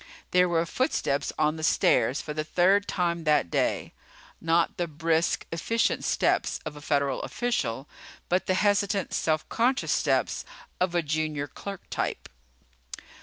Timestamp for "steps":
6.03-6.59, 9.91-10.43